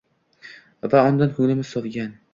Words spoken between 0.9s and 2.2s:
va... undan ko‘nglimiz sovigan.